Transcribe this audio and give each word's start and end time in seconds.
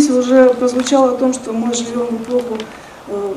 здесь 0.00 0.10
уже 0.10 0.50
прозвучало 0.54 1.12
о 1.12 1.16
том, 1.16 1.32
что 1.32 1.52
мы 1.52 1.74
живем 1.74 2.06
в 2.06 2.22
эпоху 2.22 2.58
э, 3.08 3.34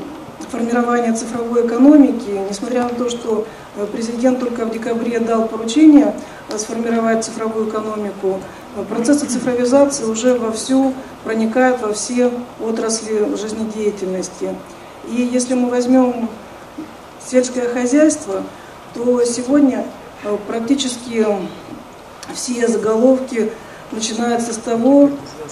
формирования 0.50 1.12
цифровой 1.12 1.66
экономики, 1.66 2.40
несмотря 2.48 2.84
на 2.84 2.88
то, 2.90 3.10
что 3.10 3.46
э, 3.76 3.86
президент 3.92 4.40
только 4.40 4.64
в 4.64 4.70
декабре 4.72 5.18
дал 5.20 5.46
поручение 5.46 6.14
э, 6.48 6.58
сформировать 6.58 7.24
цифровую 7.24 7.68
экономику, 7.68 8.40
процессы 8.88 9.26
цифровизации 9.26 10.04
уже 10.04 10.34
вовсю 10.34 10.94
проникают 11.22 11.80
во 11.82 11.92
все 11.92 12.30
отрасли 12.60 13.36
жизнедеятельности. 13.36 14.54
И 15.08 15.28
если 15.32 15.54
мы 15.54 15.68
возьмем 15.68 16.28
сельское 17.24 17.68
хозяйство, 17.68 18.42
то 18.94 19.22
сегодня 19.24 19.86
практически 20.48 21.26
все 22.34 22.66
заголовки 22.66 23.52
начинаются 23.92 24.52
с 24.52 24.56
того, 24.56 25.10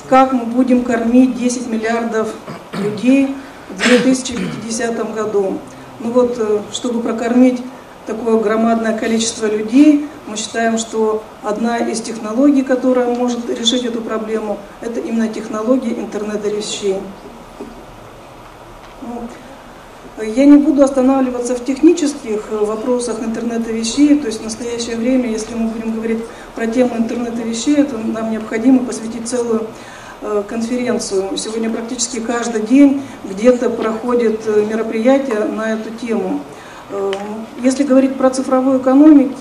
как 0.08 0.32
мы 0.32 0.44
будем 0.44 0.84
кормить 0.84 1.36
10 1.36 1.68
миллиардов 1.68 2.28
людей 2.72 3.34
в 3.70 3.78
2050 3.78 5.14
году. 5.14 5.58
Ну 6.00 6.10
вот, 6.10 6.36
э, 6.38 6.60
чтобы 6.72 7.00
прокормить 7.00 7.62
такое 8.06 8.38
громадное 8.38 8.96
количество 8.96 9.46
людей, 9.46 10.08
мы 10.26 10.36
считаем, 10.36 10.78
что 10.78 11.22
одна 11.42 11.78
из 11.78 12.00
технологий, 12.00 12.62
которая 12.62 13.14
может 13.14 13.48
решить 13.48 13.84
эту 13.84 14.00
проблему, 14.00 14.58
это 14.80 15.00
именно 15.00 15.28
технология 15.28 15.92
интернета 15.92 16.48
вещей. 16.48 16.98
Я 20.20 20.44
не 20.44 20.58
буду 20.58 20.82
останавливаться 20.82 21.54
в 21.54 21.64
технических 21.64 22.48
э, 22.50 22.56
вопросах 22.56 23.20
интернета 23.20 23.72
вещей, 23.72 24.18
то 24.18 24.26
есть 24.26 24.40
в 24.40 24.44
настоящее 24.44 24.96
время, 24.96 25.30
если 25.30 25.54
мы 25.54 25.68
будем 25.68 25.94
говорить 25.94 26.18
про 26.54 26.66
тему 26.66 26.98
интернета 26.98 27.42
вещей, 27.42 27.82
то 27.82 27.96
нам 27.96 28.30
необходимо 28.30 28.80
посвятить 28.80 29.26
целую 29.26 29.68
э, 30.20 30.42
конференцию. 30.46 31.38
Сегодня 31.38 31.70
практически 31.70 32.20
каждый 32.20 32.60
день 32.62 33.00
где-то 33.24 33.70
проходит 33.70 34.40
э, 34.46 34.66
мероприятие 34.66 35.46
на 35.46 35.72
эту 35.72 35.90
тему. 35.90 36.40
Если 37.62 37.84
говорить 37.84 38.16
про 38.16 38.28
цифровую 38.28 38.78
экономику, 38.78 39.34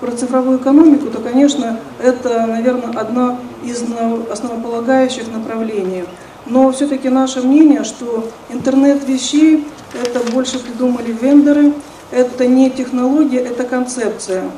про 0.00 0.12
цифровую 0.12 0.58
экономику, 0.58 1.06
то, 1.06 1.18
конечно, 1.22 1.80
это, 1.98 2.46
наверное, 2.46 2.90
одно 2.90 3.38
из 3.64 3.82
основополагающих 4.30 5.32
направлений. 5.32 6.04
Но 6.48 6.72
все-таки 6.72 7.08
наше 7.10 7.42
мнение, 7.42 7.84
что 7.84 8.28
интернет 8.48 9.06
вещей 9.06 9.66
это 9.94 10.20
больше 10.32 10.58
придумали 10.58 11.12
вендоры, 11.12 11.74
это 12.10 12.46
не 12.46 12.70
технология, 12.70 13.38
это 13.40 13.64
концепция. 13.64 14.50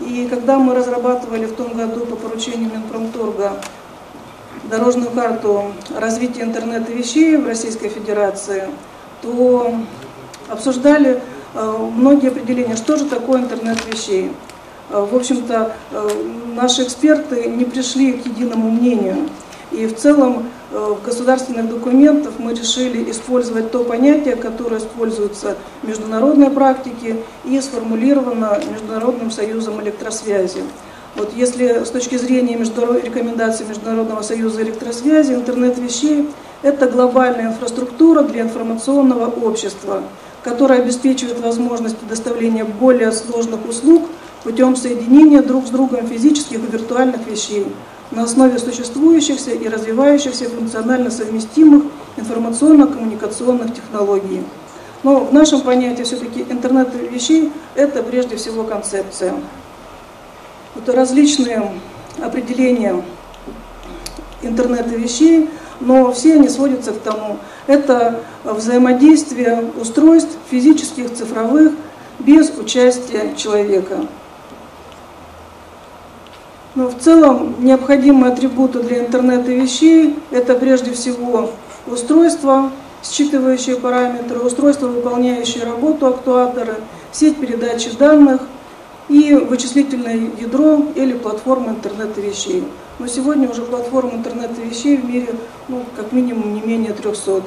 И 0.00 0.28
когда 0.28 0.58
мы 0.58 0.74
разрабатывали 0.74 1.46
в 1.46 1.54
том 1.54 1.74
году 1.74 2.06
по 2.06 2.16
поручению 2.16 2.70
Минпромторга 2.70 3.60
дорожную 4.64 5.10
карту 5.10 5.72
развития 5.96 6.42
интернета 6.42 6.92
вещей 6.92 7.36
в 7.36 7.46
Российской 7.46 7.88
Федерации, 7.88 8.68
то 9.22 9.74
обсуждали 10.48 11.20
э, 11.54 11.76
многие 11.94 12.28
определения, 12.28 12.76
что 12.76 12.96
же 12.96 13.06
такое 13.06 13.40
интернет 13.40 13.78
вещей. 13.86 14.30
Э, 14.90 15.06
в 15.10 15.16
общем-то, 15.16 15.74
э, 15.90 16.08
наши 16.54 16.84
эксперты 16.84 17.48
не 17.48 17.64
пришли 17.64 18.12
к 18.12 18.26
единому 18.26 18.70
мнению. 18.70 19.28
И 19.72 19.86
в 19.86 19.96
целом 19.96 20.44
государственных 20.70 21.70
документах 21.70 22.34
мы 22.38 22.52
решили 22.52 23.10
использовать 23.10 23.70
то 23.70 23.84
понятие, 23.84 24.36
которое 24.36 24.78
используется 24.78 25.56
в 25.82 25.88
международной 25.88 26.50
практике 26.50 27.16
и 27.44 27.60
сформулировано 27.60 28.60
Международным 28.70 29.30
союзом 29.30 29.80
электросвязи. 29.80 30.62
Вот 31.16 31.32
если 31.34 31.84
с 31.84 31.90
точки 31.90 32.16
зрения 32.16 32.56
международ... 32.56 33.02
рекомендаций 33.02 33.66
Международного 33.66 34.22
союза 34.22 34.62
электросвязи, 34.62 35.32
интернет 35.32 35.78
вещей– 35.78 36.28
это 36.62 36.86
глобальная 36.86 37.46
инфраструктура 37.46 38.22
для 38.22 38.42
информационного 38.42 39.26
общества, 39.26 40.02
которая 40.44 40.82
обеспечивает 40.82 41.40
возможность 41.40 41.96
предоставления 41.96 42.64
более 42.64 43.10
сложных 43.12 43.66
услуг 43.66 44.06
путем 44.44 44.76
соединения 44.76 45.42
друг 45.42 45.66
с 45.66 45.70
другом 45.70 46.06
физических 46.06 46.58
и 46.58 46.70
виртуальных 46.70 47.26
вещей– 47.26 47.66
на 48.10 48.24
основе 48.24 48.58
существующихся 48.58 49.50
и 49.50 49.68
развивающихся 49.68 50.48
функционально 50.48 51.10
совместимых 51.10 51.84
информационно-коммуникационных 52.16 53.74
технологий. 53.74 54.42
Но 55.02 55.20
в 55.20 55.32
нашем 55.32 55.60
понятии 55.60 56.02
все-таки 56.02 56.44
интернет 56.48 56.88
вещей– 56.94 57.52
это 57.74 58.02
прежде 58.02 58.36
всего 58.36 58.64
концепция. 58.64 59.34
Это 60.76 60.92
различные 60.92 61.72
определения 62.20 63.02
интернета 64.42 64.90
вещей, 64.90 65.50
но 65.80 66.10
все 66.12 66.34
они 66.34 66.48
сводятся 66.48 66.92
к 66.92 66.98
тому. 67.00 67.38
Это 67.66 68.20
взаимодействие 68.44 69.70
устройств 69.80 70.36
физических, 70.50 71.14
цифровых, 71.14 71.72
без 72.18 72.50
участия 72.50 73.34
человека. 73.36 74.06
Но 76.74 76.88
в 76.88 76.98
целом 76.98 77.56
необходимые 77.60 78.32
атрибуты 78.32 78.82
для 78.82 79.00
интернета 79.00 79.52
вещей– 79.52 80.16
это 80.30 80.54
прежде 80.54 80.92
всего 80.92 81.50
устройство, 81.86 82.70
считывающие 83.02 83.76
параметры, 83.76 84.40
устройство, 84.40 84.86
выполняющее 84.86 85.64
работу 85.64 86.06
актуатора, 86.06 86.76
сеть 87.12 87.38
передачи 87.38 87.90
данных 87.96 88.42
и 89.08 89.34
вычислительное 89.34 90.30
ядро 90.38 90.84
или 90.94 91.14
платформа 91.14 91.70
интернета 91.70 92.20
вещей. 92.20 92.64
Но 92.98 93.06
сегодня 93.06 93.48
уже 93.48 93.62
платформ 93.62 94.10
интернета 94.16 94.60
вещей 94.60 94.96
в 94.96 95.04
мире 95.04 95.28
ну, 95.68 95.84
как 95.96 96.12
минимум 96.12 96.54
не 96.54 96.60
менее 96.60 96.92
300. 96.92 97.42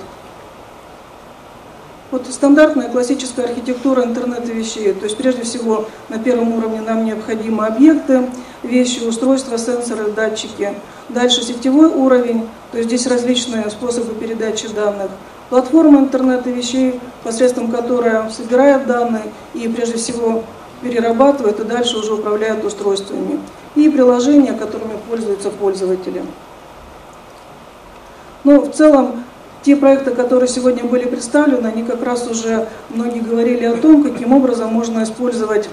Вот 2.11 2.27
стандартная 2.29 2.89
классическая 2.89 3.45
архитектура 3.45 4.03
интернета 4.03 4.51
вещей. 4.51 4.91
То 4.93 5.05
есть 5.05 5.15
прежде 5.15 5.43
всего 5.43 5.85
на 6.09 6.19
первом 6.19 6.53
уровне 6.53 6.81
нам 6.81 7.05
необходимы 7.05 7.65
объекты, 7.65 8.29
вещи, 8.63 8.99
устройства, 8.99 9.57
сенсоры, 9.57 10.11
датчики. 10.11 10.73
Дальше 11.07 11.41
сетевой 11.41 11.87
уровень, 11.87 12.49
то 12.71 12.77
есть 12.77 12.89
здесь 12.89 13.07
различные 13.07 13.69
способы 13.69 14.13
передачи 14.13 14.67
данных. 14.67 15.09
Платформа 15.49 15.99
интернета 15.99 16.49
вещей, 16.49 16.99
посредством 17.23 17.71
которой 17.71 18.29
собирает 18.29 18.87
данные 18.87 19.31
и 19.53 19.69
прежде 19.69 19.95
всего 19.95 20.43
перерабатывает 20.81 21.61
и 21.61 21.63
дальше 21.63 21.97
уже 21.97 22.13
управляет 22.13 22.65
устройствами. 22.65 23.39
И 23.75 23.89
приложения, 23.89 24.51
которыми 24.51 24.97
пользуются 25.09 25.49
пользователи. 25.49 26.23
Но 28.43 28.59
в 28.59 28.71
целом 28.73 29.23
те 29.63 29.75
проекты, 29.75 30.11
которые 30.11 30.47
сегодня 30.49 30.83
были 30.83 31.05
представлены, 31.05 31.67
они 31.67 31.83
как 31.83 32.03
раз 32.03 32.27
уже, 32.27 32.67
многие 32.89 33.19
говорили 33.19 33.65
о 33.65 33.77
том, 33.77 34.03
каким 34.03 34.33
образом 34.33 34.73
можно 34.73 35.03
использовать 35.03 35.69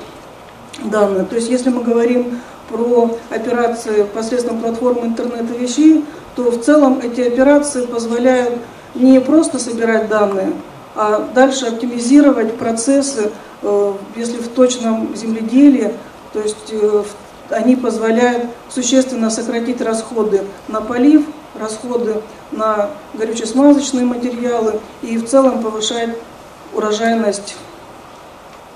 данные. 0.84 1.24
То 1.24 1.36
есть 1.36 1.48
если 1.48 1.70
мы 1.70 1.82
говорим 1.82 2.40
про 2.68 3.18
операции 3.30 4.04
посредством 4.04 4.60
платформы 4.60 5.06
интернета 5.06 5.54
вещей, 5.54 6.04
то 6.36 6.50
в 6.50 6.60
целом 6.60 7.00
эти 7.02 7.22
операции 7.22 7.86
позволяют 7.86 8.58
не 8.94 9.20
просто 9.20 9.58
собирать 9.58 10.08
данные, 10.08 10.52
а 10.94 11.28
дальше 11.34 11.66
оптимизировать 11.66 12.56
процессы, 12.56 13.30
э, 13.62 13.92
если 14.16 14.38
в 14.38 14.48
точном 14.48 15.16
земледелии, 15.16 15.94
то 16.32 16.40
есть 16.40 16.72
э, 16.72 17.02
они 17.50 17.76
позволяют 17.76 18.44
существенно 18.68 19.30
сократить 19.30 19.80
расходы 19.80 20.42
на 20.68 20.80
полив, 20.80 21.24
расходы 21.58 22.22
на 22.52 22.90
горюче-смазочные 23.14 24.04
материалы 24.04 24.80
и 25.02 25.18
в 25.18 25.26
целом 25.26 25.62
повышает 25.62 26.16
урожайность 26.74 27.56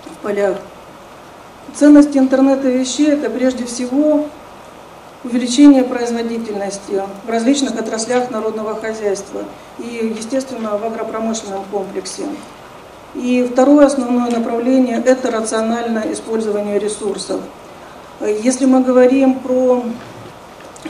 в 0.04 0.22
полях. 0.22 0.58
Ценность 1.74 2.16
интернета 2.16 2.68
вещей– 2.68 3.06
это 3.12 3.30
прежде 3.30 3.64
всего 3.64 4.26
увеличение 5.24 5.84
производительности 5.84 7.02
в 7.24 7.30
различных 7.30 7.78
отраслях 7.78 8.30
народного 8.30 8.74
хозяйства 8.78 9.44
и, 9.78 10.14
естественно, 10.18 10.76
в 10.76 10.84
агропромышленном 10.84 11.64
комплексе. 11.70 12.24
И 13.14 13.48
второе 13.50 13.86
основное 13.86 14.30
направление– 14.30 15.02
это 15.06 15.30
рациональное 15.30 16.12
использование 16.12 16.78
ресурсов. 16.78 17.40
Если 18.20 18.64
мы 18.64 18.82
говорим 18.82 19.38
про 19.38 19.84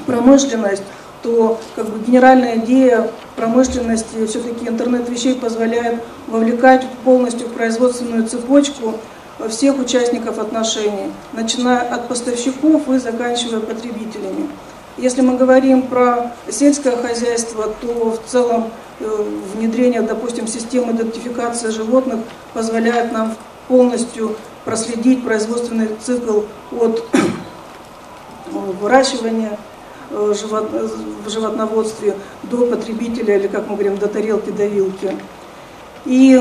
промышленность, 0.06 0.84
то 1.22 1.60
как 1.76 1.88
бы 1.88 2.04
генеральная 2.04 2.56
идея 2.58 3.10
промышленности, 3.36 4.26
все-таки 4.26 4.68
интернет 4.68 5.08
вещей 5.08 5.34
позволяет 5.34 6.02
вовлекать 6.26 6.86
полностью 7.04 7.48
в 7.48 7.52
производственную 7.52 8.26
цепочку 8.26 8.94
всех 9.48 9.78
участников 9.78 10.38
отношений, 10.38 11.12
начиная 11.32 11.80
от 11.80 12.08
поставщиков 12.08 12.88
и 12.88 12.98
заканчивая 12.98 13.60
потребителями. 13.60 14.48
Если 14.98 15.22
мы 15.22 15.36
говорим 15.36 15.82
про 15.82 16.32
сельское 16.50 16.96
хозяйство, 16.96 17.74
то 17.80 18.10
в 18.10 18.30
целом 18.30 18.70
э, 19.00 19.24
внедрение, 19.54 20.02
допустим, 20.02 20.46
системы 20.46 20.92
идентификации 20.92 21.70
животных 21.70 22.20
позволяет 22.52 23.10
нам 23.10 23.34
полностью 23.68 24.36
проследить 24.66 25.24
производственный 25.24 25.88
цикл 26.04 26.42
от 26.72 27.02
выращивания 28.80 29.58
в 30.12 31.28
животноводстве 31.28 32.14
до 32.44 32.66
потребителя, 32.66 33.38
или, 33.38 33.48
как 33.48 33.68
мы 33.68 33.74
говорим, 33.74 33.96
до 33.96 34.08
тарелки, 34.08 34.50
до 34.50 34.66
вилки. 34.66 35.16
И 36.04 36.40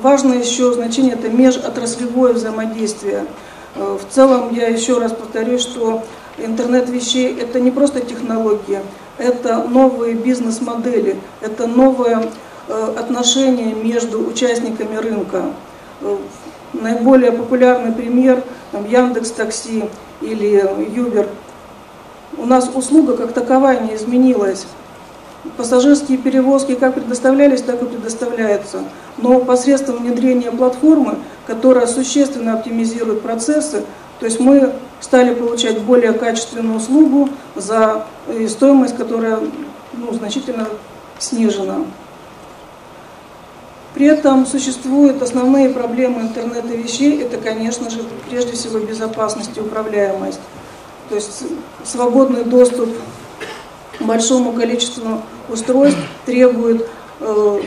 важно 0.00 0.34
еще 0.34 0.72
значение– 0.72 1.14
это 1.14 1.28
межотраслевое 1.28 2.32
взаимодействие. 2.32 3.26
В 3.74 4.02
целом, 4.10 4.54
я 4.54 4.68
еще 4.68 4.98
раз 4.98 5.12
повторюсь, 5.12 5.62
что 5.62 6.02
интернет 6.38 6.88
вещей– 6.88 7.36
это 7.40 7.58
не 7.58 7.70
просто 7.70 8.00
технология, 8.00 8.82
это 9.18 9.64
новые 9.64 10.14
бизнес-модели, 10.14 11.16
это 11.40 11.66
новое 11.66 12.30
э, 12.68 12.94
отношение 12.98 13.74
между 13.74 14.26
участниками 14.26 14.96
рынка. 14.96 15.52
Э, 16.00 16.16
наиболее 16.72 17.32
популярный 17.32 17.92
пример 17.92 18.42
Яндекс 18.72 19.30
Такси 19.32 19.84
или 20.20 20.64
Юбер. 20.94 21.28
У 22.38 22.46
нас 22.46 22.70
услуга 22.74 23.16
как 23.16 23.32
таковая 23.32 23.80
не 23.80 23.94
изменилась. 23.94 24.66
Пассажирские 25.56 26.18
перевозки 26.18 26.74
как 26.74 26.94
предоставлялись, 26.94 27.62
так 27.62 27.82
и 27.82 27.86
предоставляются. 27.86 28.84
Но 29.18 29.40
посредством 29.40 29.98
внедрения 29.98 30.50
платформы, 30.50 31.16
которая 31.46 31.86
существенно 31.86 32.54
оптимизирует 32.54 33.22
процессы, 33.22 33.82
то 34.20 34.26
есть 34.26 34.38
мы 34.38 34.72
стали 35.00 35.34
получать 35.34 35.80
более 35.80 36.12
качественную 36.12 36.76
услугу 36.76 37.28
за 37.56 38.06
э, 38.28 38.46
стоимость, 38.46 38.96
которая 38.96 39.40
ну, 39.94 40.12
значительно 40.12 40.68
снижена. 41.18 41.78
При 43.94 44.06
этом 44.06 44.46
существуют 44.46 45.20
основные 45.20 45.68
проблемы 45.68 46.22
интернета 46.22 46.68
вещей, 46.68 47.20
это, 47.20 47.36
конечно 47.36 47.90
же, 47.90 47.98
прежде 48.28 48.52
всего 48.52 48.78
безопасность 48.78 49.56
и 49.56 49.60
управляемость. 49.60 50.40
То 51.08 51.14
есть 51.16 51.44
свободный 51.84 52.44
доступ 52.44 52.88
к 53.98 54.02
большому 54.02 54.52
количеству 54.52 55.22
устройств 55.48 56.00
требует 56.24 56.88
э, 57.20 57.60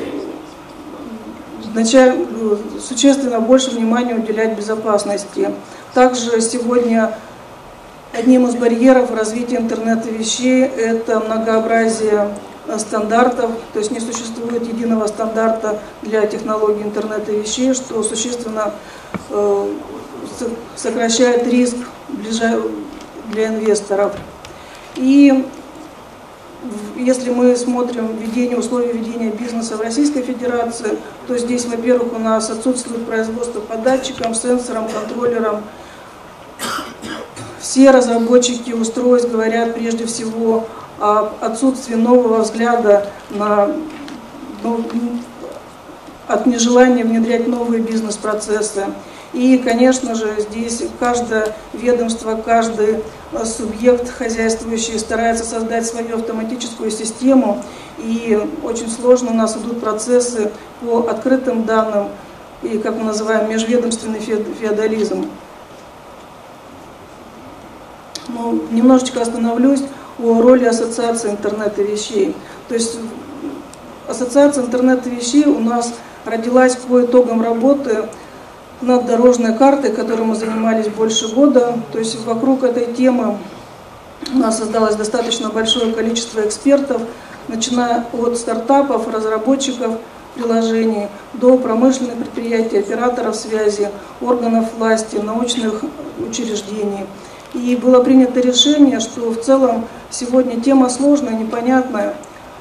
начать, 1.73 2.15
э, 2.15 2.57
существенно 2.79 3.39
больше 3.39 3.71
внимания 3.71 4.15
уделять 4.15 4.57
безопасности. 4.57 5.51
Также 5.93 6.41
сегодня 6.41 7.17
одним 8.13 8.47
из 8.47 8.55
барьеров 8.55 9.11
развития 9.11 9.57
интернета 9.57 10.09
вещей 10.09 10.63
это 10.63 11.19
многообразие 11.19 12.29
стандартов, 12.77 13.51
то 13.73 13.79
есть 13.79 13.91
не 13.91 13.99
существует 13.99 14.67
единого 14.67 15.07
стандарта 15.07 15.79
для 16.01 16.25
технологий 16.25 16.83
интернета 16.83 17.31
вещей, 17.31 17.73
что 17.73 18.01
существенно 18.01 18.73
э, 19.29 19.67
сокращает 20.75 21.47
риск 21.47 21.77
для 23.31 23.47
инвесторов. 23.47 24.13
И 24.95 25.45
если 26.95 27.29
мы 27.29 27.55
смотрим 27.55 28.15
введение 28.17 28.57
условий 28.57 28.93
ведения 28.93 29.29
бизнеса 29.29 29.77
в 29.77 29.81
Российской 29.81 30.21
Федерации, 30.21 30.97
то 31.27 31.37
здесь, 31.37 31.65
во-первых, 31.65 32.13
у 32.13 32.19
нас 32.19 32.49
отсутствует 32.49 33.05
производство 33.05 33.59
по 33.59 33.75
датчикам, 33.75 34.33
сенсорам, 34.33 34.87
контроллерам. 34.87 35.63
Все 37.59 37.91
разработчики 37.91 38.71
устройств 38.71 39.29
говорят 39.29 39.75
прежде 39.75 40.05
всего 40.05 40.67
о 40.99 41.33
отсутствии 41.41 41.95
нового 41.95 42.41
взгляда 42.41 43.09
на 43.31 43.71
ну, 44.63 44.83
от 46.27 46.45
нежелания 46.45 47.03
внедрять 47.03 47.47
новые 47.47 47.81
бизнес-процессы. 47.81 48.85
И, 49.35 49.57
конечно 49.57 50.15
же, 50.15 50.33
здесь 50.39 50.81
каждое 50.97 51.53
ведомство, 51.73 52.35
каждый 52.35 53.03
э, 53.33 53.45
субъект 53.45 54.09
хозяйствующий 54.09 54.97
старается 54.97 55.43
создать 55.43 55.85
свою 55.85 56.15
автоматическую 56.15 56.89
систему. 56.89 57.61
И 57.97 58.41
очень 58.63 58.89
сложно 58.89 59.31
у 59.31 59.33
нас 59.33 59.57
идут 59.57 59.81
процессы 59.81 60.51
по 60.79 60.99
открытым 61.09 61.65
данным, 61.65 62.07
и, 62.63 62.77
как 62.77 62.95
мы 62.95 63.03
называем, 63.03 63.49
межведомственный 63.49 64.21
феодализм. 64.21 65.29
Ну, 68.29 68.63
немножечко 68.71 69.21
остановлюсь 69.21 69.83
о 70.17 70.41
роли 70.41 70.63
Ассоциации 70.63 71.29
интернета 71.29 71.81
вещей. 71.81 72.33
То 72.69 72.75
есть 72.75 72.97
Ассоциация 74.07 74.63
интернета 74.63 75.09
вещей 75.09 75.43
у 75.45 75.59
нас 75.59 75.93
родилась 76.23 76.77
по 76.77 77.03
итогам 77.03 77.41
работы 77.41 78.07
над 78.85 79.05
дорожной 79.05 79.53
картой, 79.53 79.91
которой 79.91 80.21
мы 80.21 80.35
занимались 80.35 80.87
больше 80.87 81.27
года. 81.27 81.73
То 81.91 81.99
есть 81.99 82.23
вокруг 82.25 82.63
этой 82.63 82.93
темы 82.93 83.37
у 84.33 84.37
нас 84.37 84.57
создалось 84.57 84.95
достаточно 84.95 85.49
большое 85.49 85.91
количество 85.93 86.41
экспертов, 86.41 87.01
начиная 87.47 88.05
от 88.13 88.37
стартапов, 88.37 89.07
разработчиков 89.13 89.97
приложений 90.35 91.07
до 91.33 91.57
промышленных 91.57 92.15
предприятий, 92.15 92.77
операторов 92.77 93.35
связи, 93.35 93.89
органов 94.21 94.65
власти, 94.77 95.15
научных 95.15 95.83
учреждений. 96.19 97.05
И 97.53 97.75
было 97.75 98.03
принято 98.03 98.41
решение, 98.41 98.99
что 98.99 99.29
в 99.29 99.41
целом 99.41 99.85
сегодня 100.09 100.59
тема 100.59 100.89
сложная, 100.89 101.33
непонятная, 101.33 102.15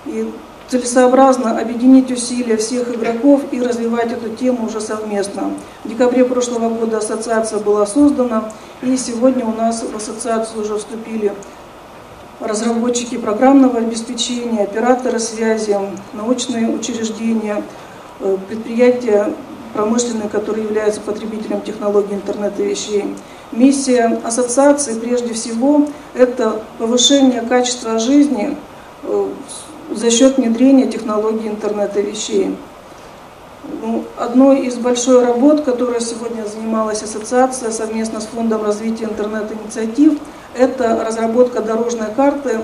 и 0.06 0.32
целесообразно 0.68 1.58
объединить 1.58 2.10
усилия 2.10 2.56
всех 2.56 2.94
игроков 2.94 3.42
и 3.52 3.60
развивать 3.60 4.12
эту 4.12 4.30
тему 4.30 4.66
уже 4.66 4.80
совместно. 4.80 5.52
В 5.84 5.88
декабре 5.88 6.24
прошлого 6.24 6.70
года 6.70 6.98
ассоциация 6.98 7.58
была 7.58 7.86
создана, 7.86 8.50
и 8.82 8.96
сегодня 8.96 9.44
у 9.44 9.52
нас 9.52 9.82
в 9.82 9.96
ассоциацию 9.96 10.62
уже 10.62 10.78
вступили 10.78 11.32
разработчики 12.40 13.16
программного 13.16 13.78
обеспечения, 13.78 14.64
операторы 14.64 15.18
связи, 15.18 15.76
научные 16.12 16.68
учреждения, 16.68 17.62
э, 18.20 18.36
предприятия 18.48 19.32
промышленные, 19.72 20.28
которые 20.28 20.64
являются 20.64 21.00
потребителем 21.00 21.60
технологий 21.60 22.14
интернета 22.14 22.62
вещей. 22.62 23.04
Миссия 23.52 24.20
ассоциации 24.24 24.98
прежде 24.98 25.34
всего 25.34 25.86
это 26.14 26.62
повышение 26.78 27.42
качества 27.42 27.98
жизни 27.98 28.56
э, 29.02 29.28
за 29.94 30.10
счет 30.10 30.36
внедрения 30.36 30.86
технологий 30.86 31.48
интернета 31.48 32.00
вещей. 32.00 32.56
Ну, 33.80 34.04
одной 34.18 34.66
из 34.66 34.76
большой 34.76 35.24
работ, 35.24 35.62
которой 35.62 36.00
сегодня 36.00 36.44
занималась 36.44 37.02
ассоциация 37.02 37.70
совместно 37.70 38.20
с 38.20 38.26
Фондом 38.26 38.62
развития 38.62 39.04
интернет-инициатив, 39.04 40.18
это 40.54 41.02
разработка 41.04 41.60
дорожной 41.60 42.08
карты 42.14 42.60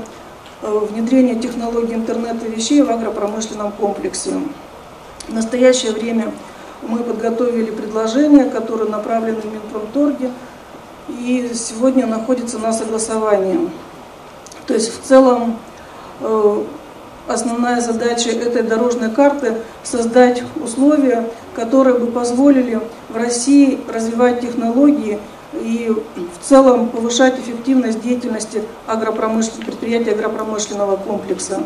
э, 0.62 0.78
внедрения 0.90 1.36
технологий 1.36 1.94
интернета 1.94 2.46
вещей 2.46 2.82
в 2.82 2.90
агропромышленном 2.90 3.72
комплексе. 3.72 4.32
В 5.26 5.32
настоящее 5.32 5.92
время 5.92 6.32
мы 6.82 6.98
подготовили 6.98 7.70
предложение, 7.70 8.44
которое 8.44 8.88
направлено 8.88 9.40
в 9.40 9.52
Минпромторге, 9.52 10.30
и 11.08 11.50
сегодня 11.54 12.06
находится 12.06 12.58
на 12.58 12.72
согласовании. 12.72 13.70
То 14.66 14.74
есть 14.74 14.92
в 14.92 15.02
целом 15.02 15.58
э, 16.20 16.64
основная 17.32 17.80
задача 17.80 18.30
этой 18.30 18.62
дорожной 18.62 19.10
карты– 19.10 19.54
создать 19.82 20.42
условия, 20.62 21.28
которые 21.54 21.98
бы 21.98 22.06
позволили 22.06 22.80
в 23.08 23.16
России 23.16 23.80
развивать 23.92 24.40
технологии 24.40 25.18
и 25.52 25.90
в 25.90 26.46
целом 26.46 26.88
повышать 26.88 27.38
эффективность 27.38 28.00
деятельности 28.00 28.62
агропромышленных, 28.86 29.66
предприятий 29.66 30.10
агропромышленного 30.10 30.96
комплекса. 30.96 31.62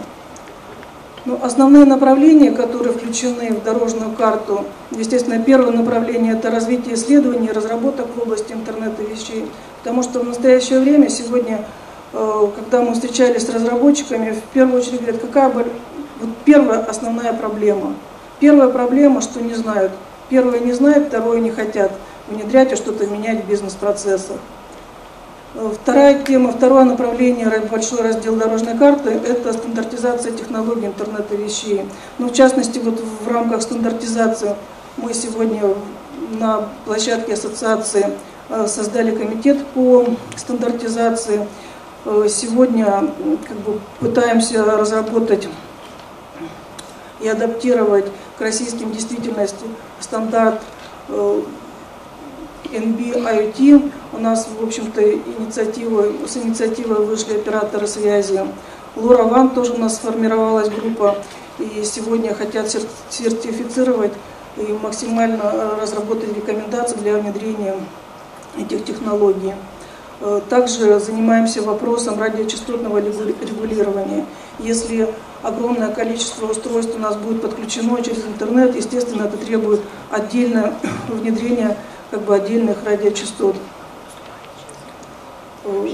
Ну, 1.27 1.39
основные 1.43 1.87
направления, 1.87 2.53
которые 2.53 2.93
включены 2.93 3.55
в 3.55 3.65
дорожную 3.65 4.13
карту, 4.13 4.67
естественно, 4.91 5.43
первое 5.43 5.73
направление– 5.73 6.33
это 6.35 6.51
развитие 6.51 6.97
исследований 6.97 7.49
и 7.49 7.53
разработок 7.53 8.07
в 8.15 8.21
области 8.21 8.53
интернета 8.53 9.03
вещей. 9.03 9.47
Потому 9.83 10.03
что 10.03 10.21
в 10.21 10.25
настоящее 10.25 10.81
время, 10.81 11.09
сегодня, 11.09 11.65
когда 12.15 12.81
мы 12.81 12.95
встречались 12.95 13.47
с 13.47 13.51
разработчиками, 13.51 14.31
в 14.33 14.53
первую 14.53 14.81
очередь 14.81 15.01
говорят, 15.01 15.21
какая 15.21 15.49
бы, 15.49 15.67
вот 16.21 16.31
первая 16.45 16.81
основная 16.81 17.33
проблема. 17.33 17.95
Первая 18.39 18.69
проблема, 18.69 19.21
что 19.21 19.41
не 19.41 19.55
знают. 19.55 19.93
Первое 20.29 20.61
не 20.61 20.73
знают, 20.73 21.09
второе 21.09 21.41
не 21.41 21.51
хотят 21.51 21.93
внедрять 22.29 22.73
и 22.73 22.77
что-то 22.77 23.07
менять 23.07 23.45
в 23.45 23.49
бизнес-процессах. 23.49 24.37
Вторая 25.55 26.23
тема, 26.25 26.51
второе 26.51 26.85
направление, 26.85 27.49
большой 27.71 28.03
раздел 28.03 28.35
дорожной 28.35 28.77
карты– 28.77 29.11
это 29.29 29.53
стандартизация 29.53 30.33
технологий 30.33 30.87
интернета 30.87 31.37
вещей. 31.37 31.83
Ну, 32.19 32.29
в 32.29 32.33
частности, 32.33 32.81
вот 32.81 33.01
в 33.01 33.29
рамках 33.29 33.63
стандартизации 33.63 34.57
мы 34.97 35.15
сегодня 35.15 35.63
на 36.41 36.69
площадке 36.85 37.35
ассоциации 37.35 38.07
э, 38.49 38.67
создали 38.67 39.15
комитет 39.15 39.65
по 39.75 40.07
стандартизации. 40.37 41.47
Э, 42.07 42.27
сегодня 42.29 42.87
как 43.49 43.57
бы, 43.61 43.81
пытаемся 43.99 44.63
разработать 44.65 45.49
и 47.21 47.29
адаптировать 47.29 48.05
к 48.37 48.41
российским 48.43 48.93
действительности 48.93 49.65
стандарт 50.01 50.61
э, 51.09 51.41
NB-IoT. 52.73 53.93
У 54.13 54.19
нас, 54.19 54.47
в 54.61 54.63
общем-то, 54.63 55.03
инициативы, 55.03 56.13
с 56.29 56.37
инициативой 56.37 57.07
вышли 57.07 57.37
операторы 57.37 57.87
связи. 57.87 58.41
Ван 58.97 59.51
тоже 59.51 59.73
у 59.73 59.79
нас 59.79 59.97
сформировалась 59.97 60.69
группа, 60.69 61.17
и 61.59 61.85
сегодня 61.85 62.35
хотят 62.35 62.71
сертифицировать 63.09 64.13
и 64.57 64.73
максимально 64.83 65.77
разработать 65.81 66.37
рекомендации 66.37 66.97
для 66.97 67.17
внедрения 67.17 67.77
этих 68.59 68.85
технологий. 68.85 69.55
Э, 70.21 70.41
также 70.49 71.01
занимаемся 71.01 71.63
вопросом 71.63 72.21
радиочастотного 72.21 72.99
регулирования. 72.99 74.27
Если 74.61 75.13
огромное 75.43 75.93
количество 75.93 76.47
устройств 76.47 76.95
у 76.97 77.01
нас 77.01 77.17
будет 77.17 77.43
подключено 77.43 78.01
через 78.03 78.25
интернет, 78.25 78.77
естественно, 78.77 79.25
это 79.25 79.37
требует 79.37 79.81
отдельное 80.11 80.75
внедрения 81.09 81.77
как 82.11 82.23
бы 82.23 82.35
отдельных 82.35 82.85
радиочастот. 82.85 83.57
Э, 85.65 85.89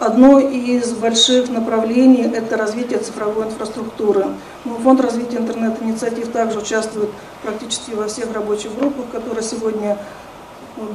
одно 0.00 0.40
из 0.40 0.92
больших 0.92 1.48
направлений– 1.48 2.22
это 2.34 2.56
развитие 2.56 2.98
цифровой 2.98 3.46
инфраструктуры. 3.46 4.26
Ну, 4.64 4.74
Фонд 4.78 5.00
развития 5.00 5.36
интернет-инициатив 5.36 6.32
также 6.32 6.58
участвует 6.58 7.10
практически 7.42 7.92
во 7.92 8.08
всех 8.08 8.32
рабочих 8.34 8.74
группах, 8.76 9.06
которые 9.12 9.44
сегодня 9.44 9.98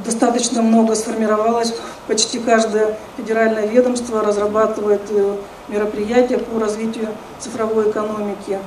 достаточно 0.04 0.62
много 0.62 0.94
сформировалось. 0.94 1.74
Почти 2.06 2.38
каждое 2.38 2.98
федеральное 3.16 3.66
ведомство 3.66 4.22
разрабатывает 4.22 5.02
э, 5.10 5.36
мероприятия 5.68 6.38
по 6.38 6.58
развитию 6.58 7.08
цифровой 7.38 7.90
экономики. 7.90 8.58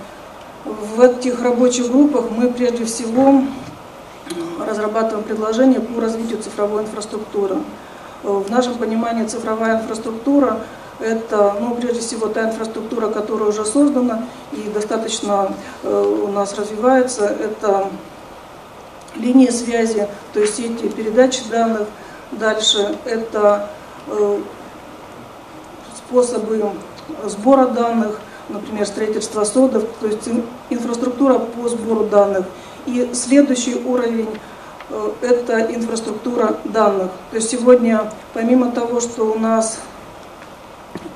В 0.65 1.01
этих 1.01 1.41
рабочих 1.41 1.91
группах 1.91 2.25
мы 2.31 2.51
прежде 2.51 2.85
всего 2.85 3.43
разрабатываем 4.67 5.23
предложения 5.23 5.79
по 5.79 6.01
развитию 6.01 6.41
цифровой 6.41 6.83
инфраструктуры. 6.83 7.57
В 8.23 8.49
нашем 8.49 8.75
понимании 8.75 9.25
цифровая 9.25 9.81
инфраструктура– 9.81 10.59
это, 10.99 11.55
ну, 11.59 11.75
прежде 11.75 11.99
всего, 11.99 12.27
та 12.27 12.49
инфраструктура, 12.49 13.09
которая 13.09 13.49
уже 13.49 13.65
создана 13.65 14.23
и 14.53 14.69
достаточно 14.73 15.51
э, 15.83 16.21
у 16.23 16.31
нас 16.31 16.57
развивается. 16.57 17.25
Это 17.25 17.89
линии 19.15 19.49
связи, 19.49 20.07
то 20.33 20.39
есть 20.39 20.55
сети 20.55 20.89
передачи 20.89 21.41
данных. 21.49 21.87
Дальше 22.31 22.97
это 23.05 23.69
э, 24.07 24.39
способы 25.95 26.71
сбора 27.25 27.67
данных, 27.67 28.19
например, 28.49 28.85
строительство 28.85 29.43
содов, 29.43 29.85
то 29.99 30.07
есть 30.07 30.27
инфраструктура 30.69 31.39
по 31.39 31.67
сбору 31.69 32.05
данных. 32.05 32.45
И 32.85 33.11
следующий 33.13 33.75
уровень 33.75 34.29
э,– 34.89 35.11
это 35.21 35.61
инфраструктура 35.73 36.57
данных. 36.65 37.11
То 37.31 37.37
есть 37.37 37.49
сегодня, 37.49 38.11
помимо 38.33 38.71
того, 38.71 38.99
что 38.99 39.31
у 39.31 39.39
нас 39.39 39.79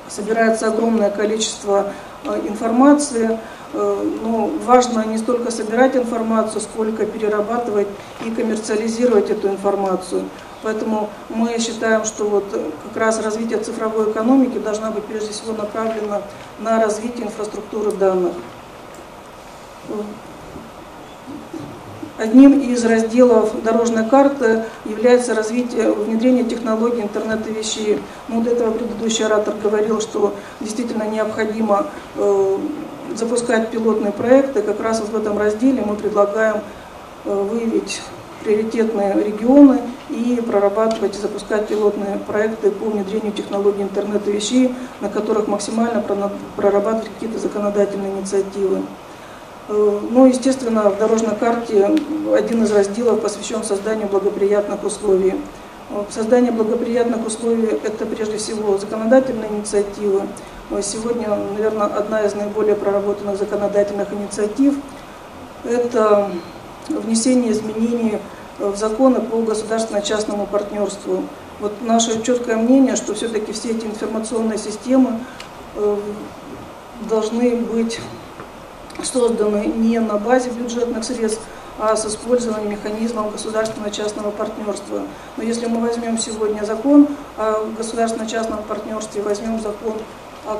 собирается 0.08 0.68
огромное 0.68 1.10
количество 1.10 1.92
э, 2.24 2.40
информации, 2.48 3.38
Э, 3.72 4.04
ну, 4.22 4.52
важно 4.64 5.04
не 5.06 5.18
столько 5.18 5.50
собирать 5.50 5.94
информацию, 5.94 6.60
сколько 6.60 7.06
перерабатывать 7.06 7.86
и 8.24 8.30
коммерциализировать 8.30 9.30
эту 9.30 9.48
информацию. 9.48 10.24
Поэтому 10.62 11.08
мы 11.28 11.58
считаем, 11.58 12.04
что 12.04 12.24
вот 12.24 12.44
как 12.50 12.96
раз 13.00 13.22
развитие 13.22 13.60
цифровой 13.60 14.10
экономики 14.10 14.58
должна 14.58 14.90
быть 14.90 15.04
прежде 15.04 15.32
всего 15.32 15.52
направлена 15.52 16.22
на 16.58 16.82
развитие 16.82 17.26
инфраструктуры 17.26 17.92
данных. 17.92 18.32
Одним 22.18 22.60
из 22.60 22.84
разделов 22.84 23.62
дорожной 23.62 24.04
карты 24.06 24.64
является 24.84 25.34
развитие, 25.34 25.90
внедрение 25.90 26.44
технологий 26.44 27.00
интернета 27.00 27.48
вещей. 27.48 27.98
Ну, 28.28 28.42
до 28.42 28.50
этого 28.50 28.72
предыдущий 28.72 29.24
оратор 29.24 29.54
говорил, 29.62 30.02
что 30.02 30.34
действительно 30.60 31.04
необходимо 31.04 31.86
э, 32.16 32.58
запускать 33.14 33.70
пилотные 33.70 34.12
проекты. 34.12 34.62
Как 34.62 34.80
раз 34.80 35.00
вот 35.00 35.10
в 35.10 35.16
этом 35.16 35.38
разделе 35.38 35.82
мы 35.82 35.96
предлагаем 35.96 36.60
э, 37.24 37.32
выявить 37.32 38.00
приоритетные 38.42 39.22
регионы 39.22 39.80
и 40.08 40.42
прорабатывать 40.46 41.16
и 41.16 41.20
запускать 41.20 41.68
пилотные 41.68 42.18
проекты 42.26 42.70
по 42.70 42.86
внедрению 42.86 43.32
технологий 43.32 43.82
интернета 43.82 44.30
вещей, 44.30 44.74
на 45.00 45.08
которых 45.08 45.46
максимально 45.46 46.02
прорабатывать 46.56 47.10
какие-то 47.14 47.38
законодательные 47.38 48.12
инициативы. 48.12 48.82
Э, 49.68 50.00
ну, 50.10 50.26
естественно, 50.26 50.90
в 50.90 50.98
дорожной 50.98 51.36
карте 51.36 51.96
один 52.34 52.64
из 52.64 52.72
разделов 52.72 53.20
посвящен 53.20 53.62
созданию 53.62 54.08
благоприятных 54.08 54.82
условий. 54.84 55.34
Э, 55.90 56.04
создание 56.10 56.50
благоприятных 56.50 57.26
условий– 57.26 57.68
это 57.84 58.06
прежде 58.06 58.38
всего 58.38 58.78
законодательные 58.78 59.50
инициативы, 59.50 60.22
Сегодня, 60.82 61.28
наверное, 61.28 61.86
одна 61.86 62.22
из 62.22 62.34
наиболее 62.34 62.76
проработанных 62.76 63.36
законодательных 63.36 64.12
инициатив– 64.12 64.76
это 65.64 66.30
внесение 66.88 67.50
изменений 67.50 68.18
в 68.58 68.76
законы 68.76 69.20
по 69.20 69.38
государственно-частному 69.42 70.46
партнерству. 70.46 71.24
Вот 71.58 71.72
наше 71.82 72.22
четкое 72.22 72.56
мнение, 72.56 72.94
что 72.94 73.14
все-таки 73.14 73.52
все 73.52 73.70
эти 73.70 73.84
информационные 73.84 74.58
системы 74.58 75.18
э, 75.74 75.96
должны 77.08 77.56
быть 77.56 78.00
созданы 79.02 79.66
не 79.66 79.98
на 79.98 80.18
базе 80.18 80.50
бюджетных 80.50 81.02
средств, 81.04 81.42
а 81.80 81.96
с 81.96 82.06
использованием 82.06 82.70
механизмов 82.70 83.32
государственно-частного 83.32 84.30
партнерства. 84.30 85.02
Но 85.36 85.42
если 85.42 85.66
мы 85.66 85.80
возьмем 85.80 86.16
сегодня 86.16 86.62
закон 86.64 87.08
о 87.36 87.64
государственно-частном 87.76 88.62
партнерстве, 88.62 89.22
возьмем 89.22 89.60
закон 89.60 89.94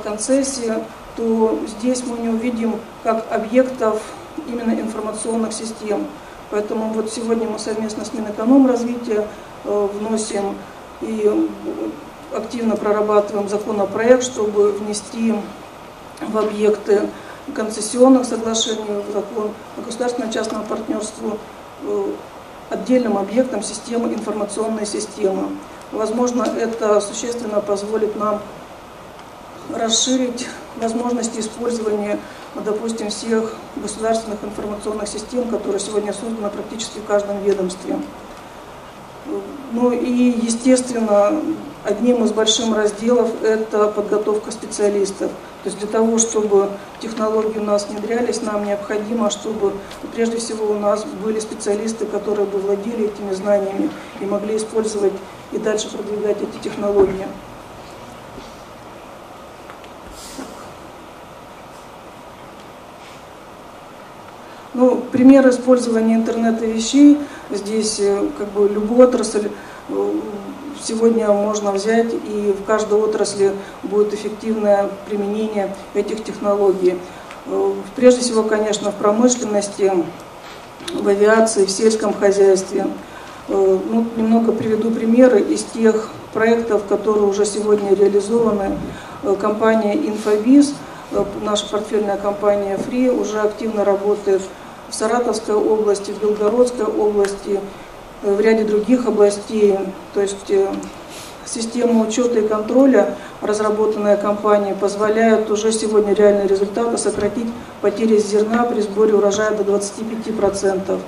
концессии, 0.03 0.73
то 1.15 1.59
здесь 1.67 2.03
мы 2.05 2.17
не 2.19 2.29
увидим 2.29 2.75
как 3.03 3.25
объектов 3.31 4.01
именно 4.47 4.79
информационных 4.79 5.53
систем. 5.53 6.07
Поэтому 6.49 6.93
вот 6.93 7.11
сегодня 7.11 7.47
мы 7.47 7.59
совместно 7.59 8.05
с 8.05 8.13
Минэкономразвития 8.13 9.27
э, 9.63 9.87
вносим 9.93 10.55
и 11.01 11.49
активно 12.33 12.75
прорабатываем 12.75 13.49
законопроект, 13.49 14.23
чтобы 14.23 14.71
внести 14.71 15.33
в 16.21 16.37
объекты 16.37 17.09
концессионных 17.55 18.25
соглашений, 18.25 19.03
в 19.07 19.11
закон 19.11 19.51
о 19.77 19.81
государственно-частном 19.81 20.63
партнерстве 20.65 21.31
э, 21.83 22.05
отдельным 22.69 23.17
объектом 23.17 23.63
системы 23.63 24.13
информационной 24.13 24.85
системы. 24.85 25.49
Возможно, 25.91 26.43
это 26.43 27.01
существенно 27.01 27.59
позволит 27.59 28.15
нам 28.15 28.41
расширить 29.75 30.47
возможности 30.77 31.39
использования, 31.39 32.19
допустим, 32.55 33.09
всех 33.09 33.53
государственных 33.75 34.43
информационных 34.43 35.07
систем, 35.07 35.47
которые 35.49 35.79
сегодня 35.79 36.13
созданы 36.13 36.49
практически 36.49 36.99
в 36.99 37.05
каждом 37.05 37.41
ведомстве. 37.43 37.97
Ну 39.71 39.91
и, 39.91 40.39
естественно, 40.43 41.41
одним 41.83 42.23
из 42.23 42.31
больших 42.31 42.75
разделов 42.75 43.29
это 43.43 43.87
подготовка 43.87 44.51
специалистов. 44.51 45.31
То 45.63 45.69
есть 45.69 45.77
для 45.77 45.87
того, 45.87 46.17
чтобы 46.17 46.69
технологии 46.99 47.59
у 47.59 47.63
нас 47.63 47.87
внедрялись, 47.87 48.41
нам 48.41 48.65
необходимо, 48.65 49.29
чтобы 49.29 49.73
прежде 50.13 50.37
всего 50.37 50.65
у 50.65 50.79
нас 50.79 51.05
были 51.23 51.39
специалисты, 51.39 52.05
которые 52.05 52.47
бы 52.47 52.59
владели 52.59 53.05
этими 53.05 53.33
знаниями 53.33 53.89
и 54.19 54.25
могли 54.25 54.57
использовать 54.57 55.13
и 55.51 55.57
дальше 55.57 55.89
продвигать 55.89 56.37
эти 56.41 56.63
технологии. 56.63 57.27
Ну, 64.81 64.99
пример 65.11 65.47
использования 65.47 66.15
интернета 66.15 66.65
вещей, 66.65 67.19
здесь 67.51 67.99
э, 67.99 68.25
как 68.35 68.47
бы 68.47 68.67
любую 68.67 69.07
отрасль 69.07 69.49
э, 69.89 70.11
сегодня 70.81 71.27
можно 71.27 71.71
взять, 71.71 72.11
и 72.11 72.55
в 72.59 72.65
каждой 72.65 72.97
отрасли 72.97 73.51
будет 73.83 74.11
эффективное 74.15 74.89
применение 75.07 75.75
этих 75.93 76.23
технологий. 76.23 76.97
Э, 77.45 77.73
прежде 77.95 78.21
всего, 78.21 78.41
конечно, 78.41 78.91
в 78.91 78.95
промышленности, 78.95 79.93
в 80.95 81.07
авиации, 81.07 81.65
в 81.65 81.69
сельском 81.69 82.11
хозяйстве. 82.11 82.87
Ну, 83.47 84.07
немного 84.15 84.51
приведу 84.51 84.89
примеры 84.89 85.41
из 85.41 85.61
тех 85.61 86.09
проектов, 86.33 86.85
которые 86.89 87.27
уже 87.27 87.45
сегодня 87.45 87.93
реализованы. 87.93 88.79
Компания 89.39 89.93
Infobis, 89.93 90.73
наша 91.43 91.67
портфельная 91.67 92.17
компания 92.17 92.77
Free, 92.77 93.11
уже 93.11 93.41
активно 93.41 93.85
работает 93.85 94.41
Саратовской 94.91 95.55
области, 95.55 96.11
в 96.11 96.21
Белгородской 96.21 96.85
области, 96.85 97.59
э, 98.23 98.33
в 98.33 98.39
ряде 98.39 98.63
других 98.63 99.07
областей. 99.07 99.77
То 100.13 100.21
есть 100.21 100.49
э, 100.49 100.67
система 101.45 102.05
учета 102.05 102.39
и 102.39 102.47
контроля, 102.47 103.15
разработанная 103.41 104.17
компанией, 104.17 104.75
позволяет 104.75 105.49
уже 105.49 105.71
сегодня 105.71 106.13
реальные 106.13 106.47
результаты 106.47 106.97
сократить 106.97 107.47
потери 107.81 108.17
зерна 108.17 108.63
при 108.63 108.81
сборе 108.81 109.15
урожая 109.15 109.51
до 109.51 109.63
25%. 109.63 110.99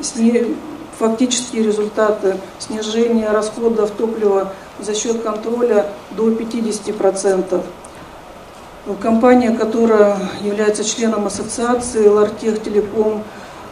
С 0.00 0.16
ней 0.16 0.56
фактические 0.98 1.64
результаты 1.64 2.36
снижения 2.58 3.30
расходов 3.30 3.90
топлива 3.90 4.52
за 4.78 4.94
счет 4.94 5.22
контроля 5.22 5.86
до 6.12 6.28
50%. 6.28 7.62
Компания, 9.00 9.50
которая 9.56 10.18
является 10.42 10.84
членом 10.84 11.26
ассоциации 11.26 12.06
Лартех 12.06 12.62
Телеком, 12.62 13.24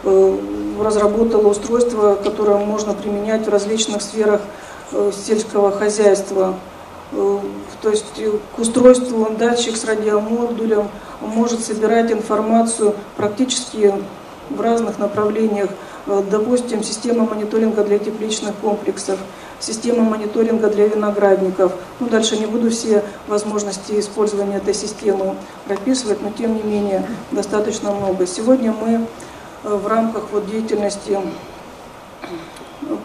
э, 0.03 0.37
разработала 0.81 1.49
устройство, 1.49 2.15
которое 2.15 2.57
можно 2.57 2.95
применять 2.95 3.45
в 3.45 3.49
различных 3.49 4.01
сферах 4.01 4.41
э, 4.91 5.11
сельского 5.15 5.71
хозяйства. 5.71 6.55
Э, 7.11 7.37
то 7.83 7.91
есть 7.91 8.19
к 8.55 8.59
устройству 8.59 9.29
датчик 9.37 9.77
с 9.77 9.85
радиомодулем 9.85 10.87
может 11.21 11.63
собирать 11.63 12.11
информацию 12.11 12.95
практически 13.15 13.93
в 14.49 14.59
разных 14.61 14.97
направлениях. 14.97 15.69
Допустим, 16.05 16.83
система 16.83 17.25
мониторинга 17.25 17.83
для 17.83 17.97
тепличных 17.97 18.55
комплексов– 18.55 19.19
система 19.63 20.03
мониторинга 20.03 20.69
для 20.69 20.87
виноградников. 20.87 21.73
Ну, 21.99 22.07
дальше 22.07 22.37
не 22.37 22.45
буду 22.45 22.69
все 22.69 23.03
возможности 23.27 23.99
использования 23.99 24.57
этой 24.57 24.73
системы 24.73 25.35
прописывать, 25.65 26.21
но 26.21 26.31
тем 26.31 26.55
не 26.55 26.63
менее 26.63 27.07
достаточно 27.31 27.91
много. 27.91 28.27
Сегодня 28.27 28.73
мы 28.73 29.07
э, 29.63 29.75
в 29.75 29.87
рамках 29.87 30.25
вот 30.31 30.49
деятельности 30.49 31.17
э, 32.21 32.27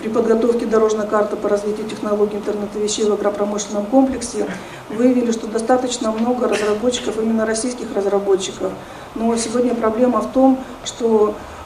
при 0.00 0.09
подготовке 0.09 0.67
дорожной 0.67 1.07
карты 1.07 1.37
по 1.37 1.49
развитию 1.49 1.88
технологий 1.88 2.37
интернета 2.37 2.78
вещей 2.78 3.05
в 3.05 3.12
агропромышленном 3.12 3.87
комплексе 3.87 4.47
выявили, 4.90 5.31
что 5.31 5.47
достаточно 5.47 6.11
много 6.11 6.49
разработчиков, 6.49 7.19
именно 7.19 7.47
российских 7.47 7.95
разработчиков. 7.95 8.73
Но 9.14 9.37
сегодня 9.37 9.75
проблема 9.75 10.21
в 10.21 10.33
том, 10.33 10.59
что 10.85 11.35
Э, 11.35 11.58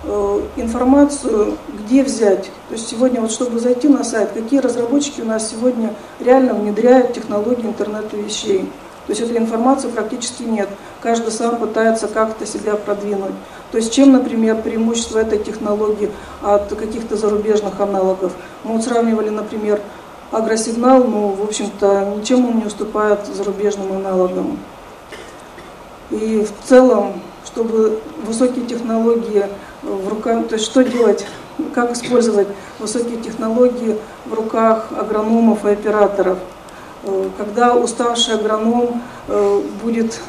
информацию, 0.57 1.57
где 1.69 2.03
взять. 2.03 2.51
То 2.69 2.75
есть 2.75 2.89
сегодня, 2.89 3.21
вот 3.21 3.31
чтобы 3.31 3.61
зайти 3.61 3.89
на 3.89 4.03
сайт, 4.05 4.31
какие 4.33 4.61
разработчики 4.61 5.21
у 5.21 5.25
нас 5.25 5.51
сегодня 5.51 5.95
реально 6.19 6.55
внедряют 6.55 7.13
технологии 7.13 7.67
интернета 7.67 8.17
вещей. 8.17 8.71
То 9.07 9.13
есть 9.13 9.21
этой 9.21 9.37
информации 9.37 9.89
практически 9.89 10.43
нет. 10.45 10.69
Каждый 11.01 11.33
сам 11.33 11.57
пытается 11.57 12.07
как-то 12.07 12.47
себя 12.47 12.77
продвинуть. 12.77 13.33
То 13.73 13.79
есть 13.79 13.93
чем, 13.93 14.13
например, 14.13 14.63
преимущество 14.63 15.19
этой 15.19 15.39
технологии 15.39 16.11
от 16.41 16.73
каких-то 16.75 17.17
зарубежных 17.17 17.81
аналогов? 17.81 18.33
Мы 18.63 18.75
вот 18.75 18.85
сравнивали, 18.85 19.29
например, 19.29 19.81
агросигнал, 20.31 21.05
но, 21.05 21.29
в 21.31 21.43
общем-то, 21.43 22.15
ничем 22.17 22.47
он 22.47 22.59
не 22.59 22.67
уступает 22.67 23.27
зарубежным 23.27 23.93
аналогам. 23.93 24.59
И 26.11 26.45
в 26.45 26.69
целом, 26.69 27.15
чтобы 27.45 27.99
высокие 28.25 28.67
технологии 28.67 29.47
в 29.83 30.09
руках, 30.09 30.49
то 30.49 30.55
есть 30.55 30.67
что 30.67 30.83
делать, 30.85 31.27
как 31.75 31.93
использовать 31.93 32.49
высокие 32.79 33.17
технологии 33.21 33.99
в 34.27 34.35
руках 34.35 34.87
агрономов 34.97 35.65
и 35.65 35.71
операторов. 35.71 36.39
Э, 37.05 37.29
когда 37.37 37.75
уставший 37.75 38.35
агроном 38.35 39.03
э, 39.29 39.63
будет 39.83 40.21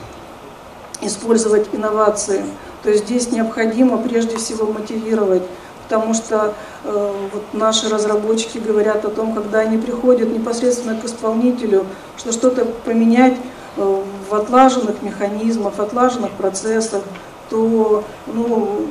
использовать 1.02 1.68
инновации, 1.74 2.44
то 2.82 2.90
есть 2.90 3.06
здесь 3.06 3.32
необходимо 3.32 3.98
прежде 3.98 4.38
всего 4.38 4.66
мотивировать, 4.66 5.44
потому 5.88 6.14
что 6.14 6.54
э, 6.84 7.12
вот 7.32 7.44
наши 7.54 7.90
разработчики 7.90 8.58
говорят 8.58 9.06
о 9.06 9.10
том, 9.10 9.34
когда 9.34 9.60
они 9.60 9.78
приходят 9.78 10.30
непосредственно 10.30 11.00
к 11.00 11.06
исполнителю, 11.06 11.86
что 12.18 12.32
что-то 12.32 12.66
поменять 12.66 13.36
в 13.76 14.36
отлаженных 14.36 15.02
механизмах, 15.02 15.80
отлаженных 15.80 16.30
процессах, 16.34 17.02
то 17.50 18.04
ну, 18.28 18.86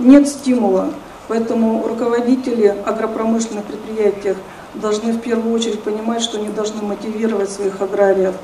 нет 0.00 0.28
стимула. 0.28 0.90
Поэтому 1.28 1.86
руководители 1.86 2.74
агропромышленных 2.84 3.64
предприятий 3.64 4.34
должны 4.74 5.12
в 5.12 5.20
первую 5.20 5.54
очередь 5.54 5.80
понимать, 5.80 6.22
что 6.22 6.38
они 6.38 6.48
должны 6.48 6.82
мотивировать 6.82 7.50
своих 7.50 7.80
аграриев. 7.80 8.34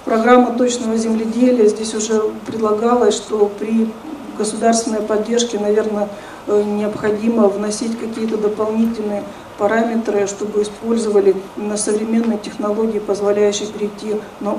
В 0.00 0.04
программу 0.04 0.56
точного 0.58 0.96
земледелия 0.96 1.66
здесь 1.68 1.94
уже 1.94 2.20
предлагалось, 2.46 3.14
что 3.14 3.50
при 3.58 3.90
государственной 4.36 5.00
поддержке, 5.00 5.58
наверное, 5.58 6.08
э, 6.46 6.62
необходимо 6.62 7.48
вносить 7.48 7.98
какие-то 7.98 8.36
дополнительные 8.36 9.22
параметры, 9.56 10.26
чтобы 10.26 10.62
использовали 10.62 11.36
на 11.56 11.76
современные 11.76 12.38
технологии, 12.38 12.98
позволяющие 12.98 13.68
перейти 13.68 14.20
на 14.40 14.54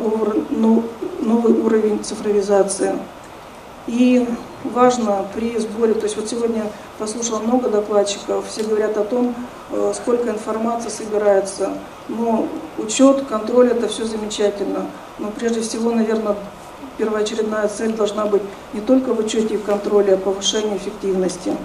новый 1.19 1.53
уровень 1.53 2.03
цифровизации. 2.03 2.95
И 3.87 4.27
важно 4.73 5.25
при 5.33 5.57
сборе, 5.57 5.93
то 5.93 6.03
есть 6.03 6.15
вот 6.15 6.29
сегодня 6.29 6.63
послушала 6.99 7.39
много 7.39 7.69
докладчиков, 7.69 8.47
все 8.47 8.63
говорят 8.63 8.97
о 8.97 9.03
том, 9.03 9.35
э, 9.71 9.93
сколько 9.95 10.29
информации 10.29 10.89
собирается, 10.89 11.73
но 12.07 12.47
учет, 12.77 13.25
контроль 13.27 13.69
это 13.69 13.87
все 13.87 14.05
замечательно, 14.05 14.85
но 15.19 15.31
прежде 15.31 15.61
всего, 15.61 15.91
наверное, 15.91 16.35
первоочередная 16.97 17.67
цель 17.67 17.93
должна 17.93 18.25
быть 18.25 18.41
не 18.73 18.81
только 18.81 19.13
в 19.13 19.19
учете 19.19 19.55
и 19.55 19.57
в 19.57 19.63
контроле, 19.63 20.13
а 20.13 20.17
повышение 20.17 20.77
эффективности. 20.77 21.55